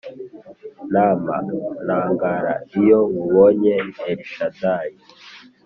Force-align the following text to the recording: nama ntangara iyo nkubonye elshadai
nama 0.93 1.33
ntangara 1.85 2.53
iyo 2.79 2.99
nkubonye 3.11 3.75
elshadai 4.11 4.93